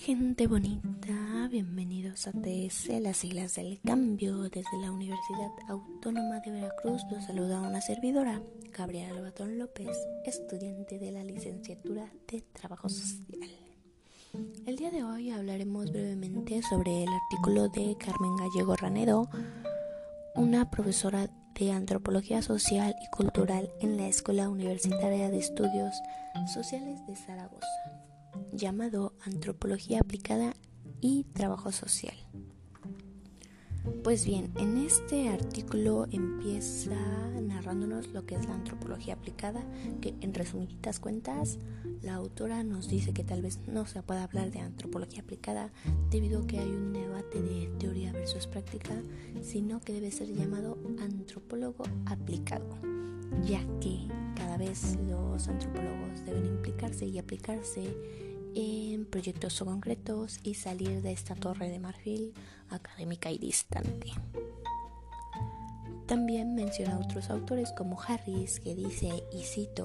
Gente 0.00 0.46
bonita, 0.46 1.46
bienvenidos 1.50 2.26
a 2.26 2.32
TS, 2.32 2.88
las 3.02 3.18
siglas 3.18 3.56
del 3.56 3.78
cambio. 3.82 4.48
Desde 4.48 4.78
la 4.80 4.90
Universidad 4.90 5.50
Autónoma 5.68 6.40
de 6.40 6.52
Veracruz 6.52 7.02
los 7.10 7.22
saluda 7.26 7.60
una 7.60 7.82
servidora, 7.82 8.40
Gabriela 8.72 9.20
Batón 9.20 9.58
López, 9.58 9.94
estudiante 10.24 10.98
de 10.98 11.12
la 11.12 11.22
licenciatura 11.22 12.10
de 12.28 12.40
Trabajo 12.40 12.88
Social. 12.88 13.50
El 14.64 14.76
día 14.76 14.90
de 14.90 15.04
hoy 15.04 15.32
hablaremos 15.32 15.92
brevemente 15.92 16.62
sobre 16.62 17.02
el 17.02 17.10
artículo 17.10 17.68
de 17.68 17.94
Carmen 17.98 18.36
Gallego 18.36 18.76
Ranedo, 18.76 19.28
una 20.34 20.70
profesora 20.70 21.28
de 21.54 21.72
Antropología 21.72 22.40
Social 22.40 22.96
y 23.04 23.10
Cultural 23.14 23.70
en 23.82 23.98
la 23.98 24.08
Escuela 24.08 24.48
Universitaria 24.48 25.28
de 25.28 25.40
Estudios 25.40 25.94
Sociales 26.54 27.06
de 27.06 27.16
Zaragoza 27.16 27.89
llamado 28.52 29.14
Antropología 29.24 30.00
Aplicada 30.00 30.54
y 31.00 31.24
Trabajo 31.32 31.72
Social. 31.72 32.14
Pues 34.04 34.24
bien, 34.24 34.52
en 34.56 34.78
este 34.78 35.28
artículo 35.28 36.06
empieza 36.10 36.96
narrándonos 37.70 38.08
lo 38.08 38.26
que 38.26 38.34
es 38.34 38.46
la 38.46 38.54
antropología 38.54 39.14
aplicada, 39.14 39.62
que 40.00 40.14
en 40.20 40.34
resumidas 40.34 40.98
cuentas 40.98 41.58
la 42.02 42.14
autora 42.14 42.64
nos 42.64 42.88
dice 42.88 43.12
que 43.12 43.22
tal 43.22 43.42
vez 43.42 43.60
no 43.68 43.86
se 43.86 44.02
pueda 44.02 44.24
hablar 44.24 44.50
de 44.50 44.58
antropología 44.58 45.20
aplicada 45.20 45.70
debido 46.10 46.42
a 46.42 46.46
que 46.48 46.58
hay 46.58 46.68
un 46.68 46.92
debate 46.92 47.40
de 47.40 47.68
teoría 47.78 48.12
versus 48.12 48.48
práctica, 48.48 48.94
sino 49.42 49.80
que 49.80 49.92
debe 49.92 50.10
ser 50.10 50.34
llamado 50.34 50.78
antropólogo 51.00 51.84
aplicado, 52.06 52.76
ya 53.44 53.64
que 53.80 54.08
cada 54.34 54.56
vez 54.56 54.98
los 55.08 55.46
antropólogos 55.46 56.24
deben 56.24 56.46
implicarse 56.46 57.06
y 57.06 57.18
aplicarse 57.18 57.84
en 58.56 59.04
proyectos 59.04 59.60
concretos 59.60 60.40
y 60.42 60.54
salir 60.54 61.02
de 61.02 61.12
esta 61.12 61.36
torre 61.36 61.68
de 61.68 61.78
marfil 61.78 62.32
académica 62.68 63.30
y 63.30 63.38
distante. 63.38 64.12
También 66.10 66.56
menciona 66.56 66.96
a 66.96 66.98
otros 66.98 67.30
autores 67.30 67.70
como 67.70 67.96
Harris, 68.02 68.58
que 68.58 68.74
dice, 68.74 69.22
y 69.32 69.44
cito, 69.44 69.84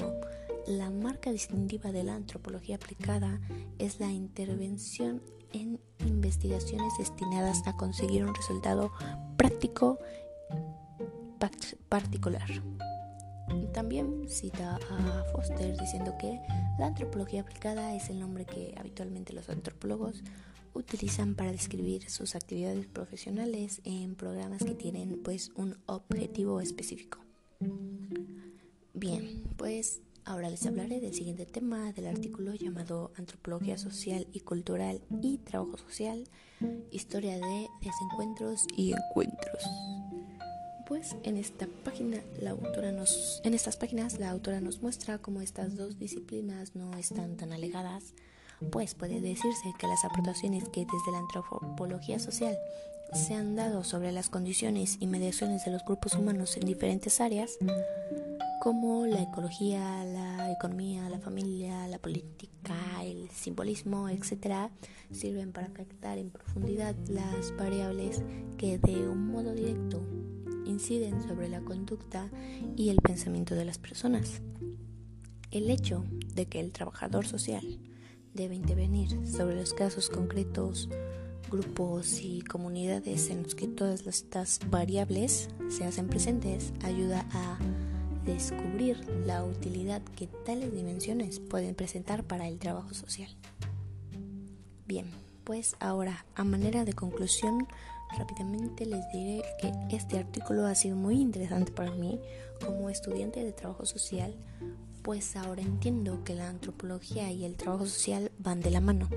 la 0.66 0.90
marca 0.90 1.32
distintiva 1.32 1.92
de 1.92 2.04
la 2.04 2.16
antropología 2.16 2.78
aplicada 2.78 3.40
es 3.78 4.00
la 4.00 4.10
intervención 4.12 5.22
en 5.54 5.80
investigaciones 6.00 6.94
destinadas 6.98 7.62
a 7.68 7.78
conseguir 7.78 8.26
un 8.26 8.34
resultado 8.34 8.92
práctico 9.38 10.00
particular. 11.90 12.50
También 13.72 14.28
cita 14.28 14.80
a 14.90 15.24
Foster 15.32 15.78
diciendo 15.78 16.16
que 16.18 16.42
la 16.80 16.88
antropología 16.88 17.42
aplicada 17.42 17.94
es 17.94 18.10
el 18.10 18.20
nombre 18.20 18.46
que 18.46 18.74
habitualmente 18.80 19.32
los 19.32 19.48
antropólogos 19.50 20.24
utilizan 20.76 21.36
para 21.36 21.52
describir 21.52 22.10
sus 22.10 22.36
actividades 22.36 22.86
profesionales 22.86 23.82
en 23.86 24.16
programas 24.16 24.64
que 24.64 24.76
tienen 24.76 25.22
pues 25.24 25.52
un 25.56 25.78
objetivo 25.88 26.62
específico. 26.62 27.20
Bien, 28.94 29.44
pues 29.58 30.02
ahora 30.26 30.50
les 30.50 30.66
hablaré 30.66 31.00
del 31.00 31.14
siguiente 31.14 31.46
tema 31.46 31.92
del 31.94 32.08
artículo 32.08 32.54
llamado 32.54 33.12
Antropología 33.16 33.78
Social 33.78 34.28
y 34.34 34.42
Cultural 34.42 35.02
y 35.22 35.38
Trabajo 35.40 35.78
Social, 35.78 36.26
Historia 36.92 37.38
de 37.38 37.68
Desencuentros 37.82 38.68
y 38.76 38.94
Encuentros. 38.94 39.64
Pues 40.88 41.16
en 41.24 41.38
esta 41.38 41.68
página 41.84 42.22
la 42.40 42.52
autora 42.52 42.92
nos 42.92 43.42
en 43.44 43.54
estas 43.54 43.76
páginas 43.76 44.20
la 44.20 44.30
autora 44.30 44.62
nos 44.62 44.82
muestra 44.82 45.18
cómo 45.18 45.42
estas 45.42 45.76
dos 45.76 45.98
disciplinas 45.98 46.76
no 46.76 46.96
están 46.96 47.38
tan 47.38 47.54
alegadas, 47.54 48.14
pues 48.72 48.96
puede 48.96 49.22
decirse 49.22 49.74
que 49.80 49.88
las 49.88 50.06
aportaciones 50.06 50.70
que 50.70 50.86
desde 50.86 51.12
la 51.12 51.20
antropología 51.20 52.20
social 52.20 52.58
se 53.14 53.34
han 53.34 53.56
dado 53.56 53.84
sobre 53.84 54.12
las 54.12 54.30
condiciones 54.30 54.98
y 55.00 55.08
mediaciones 55.08 55.66
de 55.66 55.72
los 55.72 55.86
grupos 55.86 56.16
humanos 56.16 56.58
en 56.58 56.66
diferentes 56.66 57.22
áreas, 57.22 57.58
como 58.60 59.06
la 59.06 59.22
ecología, 59.22 60.04
la 60.04 60.52
economía, 60.52 61.08
la 61.10 61.20
familia, 61.20 61.88
la 61.88 62.00
política, 62.00 62.76
el 63.04 63.30
simbolismo, 63.30 64.10
etc., 64.10 64.72
sirven 65.12 65.52
para 65.52 65.68
captar 65.68 66.18
en 66.18 66.32
profundidad 66.32 66.96
las 67.08 67.56
variables 67.56 68.24
que 68.58 68.78
de 68.80 69.08
un 69.08 69.28
modo 69.28 69.54
directo 69.54 70.04
inciden 70.66 71.22
sobre 71.22 71.48
la 71.48 71.62
conducta 71.62 72.30
y 72.76 72.90
el 72.90 72.98
pensamiento 72.98 73.56
de 73.56 73.66
las 73.66 73.78
personas. 73.78 74.42
El 75.52 75.70
hecho 75.70 76.04
de 76.34 76.48
que 76.48 76.60
el 76.60 76.74
trabajador 76.74 77.28
social 77.28 77.80
debe 78.36 78.56
intervenir 78.56 79.28
sobre 79.28 79.56
los 79.56 79.74
casos 79.74 80.10
concretos, 80.10 80.90
grupos 81.50 82.20
y 82.22 82.42
comunidades 82.42 83.30
en 83.30 83.44
los 83.44 83.56
que 83.56 83.68
todas 83.68 84.06
estas 84.06 84.60
variables 84.70 85.50
se 85.70 85.86
hacen 85.86 86.08
presentes 86.08 86.74
ayuda 86.84 87.26
a 87.32 87.58
descubrir 88.26 88.98
la 89.26 89.44
utilidad 89.44 90.02
que 90.16 90.28
tales 90.28 90.74
dimensiones 90.74 91.40
pueden 91.40 91.76
presentar 91.76 92.24
para 92.24 92.48
el 92.48 92.60
trabajo 92.60 92.94
social. 92.94 93.30
Bien, 94.88 95.08
pues 95.44 95.76
ahora, 95.80 96.26
a 96.36 96.44
manera 96.44 96.86
de 96.86 96.94
conclusión, 96.94 97.68
Rápidamente 98.18 98.86
les 98.86 99.06
diré 99.12 99.44
que 99.60 99.74
este 99.96 100.18
artículo 100.18 100.66
ha 100.66 100.76
sido 100.76 100.96
muy 100.96 101.20
interesante 101.20 101.72
para 101.72 101.92
mí 101.92 102.20
como 102.66 102.90
estudiante 102.90 103.44
de 103.44 103.52
trabajo 103.52 103.86
social, 103.86 104.34
pues 105.06 105.36
ahora 105.36 105.62
entiendo 105.62 106.24
que 106.24 106.34
la 106.34 106.50
antropología 106.50 107.32
y 107.32 107.46
el 107.46 107.56
trabajo 107.56 107.86
social 107.86 108.32
van 108.40 108.60
de 108.60 108.72
la 108.72 108.82
mano. 108.82 109.08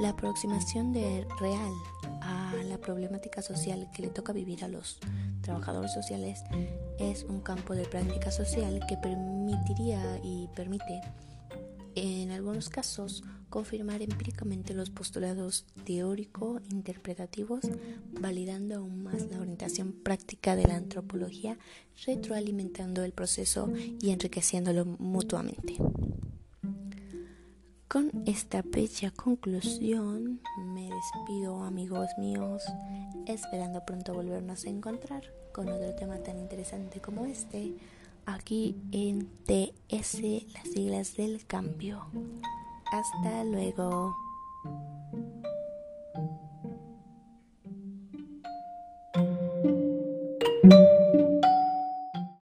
La 0.00 0.08
aproximación 0.08 0.92
de 0.92 1.24
real 1.38 1.72
a 2.20 2.52
la 2.64 2.78
problemática 2.78 3.42
social 3.42 3.88
que 3.94 4.02
le 4.02 4.08
toca 4.08 4.32
vivir 4.32 4.64
a 4.64 4.68
los 4.68 4.98
trabajadores 5.42 5.94
sociales 5.94 6.42
es 6.98 7.22
un 7.22 7.40
campo 7.42 7.76
de 7.76 7.84
práctica 7.84 8.32
social 8.32 8.80
que 8.88 8.96
permitiría 8.96 10.18
y 10.24 10.48
permite 10.56 11.00
en 11.96 12.30
algunos 12.30 12.68
casos, 12.68 13.24
confirmar 13.48 14.02
empíricamente 14.02 14.74
los 14.74 14.90
postulados 14.90 15.64
teórico-interpretativos, 15.84 17.62
validando 18.20 18.76
aún 18.76 19.02
más 19.02 19.30
la 19.30 19.40
orientación 19.40 19.92
práctica 19.92 20.54
de 20.56 20.66
la 20.66 20.76
antropología, 20.76 21.58
retroalimentando 22.04 23.02
el 23.02 23.12
proceso 23.12 23.72
y 24.00 24.10
enriqueciéndolo 24.10 24.84
mutuamente. 24.84 25.78
Con 27.88 28.10
esta 28.26 28.62
bella 28.62 29.10
conclusión 29.10 30.40
me 30.58 30.90
despido 30.90 31.62
amigos 31.62 32.08
míos, 32.18 32.62
esperando 33.26 33.86
pronto 33.86 34.12
volvernos 34.12 34.66
a 34.66 34.68
encontrar 34.68 35.22
con 35.52 35.68
otro 35.70 35.94
tema 35.94 36.18
tan 36.18 36.38
interesante 36.38 37.00
como 37.00 37.24
este 37.24 37.74
aquí 38.26 38.76
en 38.92 39.28
TS, 39.44 40.20
las 40.52 40.68
siglas 40.72 41.16
del 41.16 41.46
cambio. 41.46 42.06
Hasta 42.92 43.44
luego. 43.44 44.14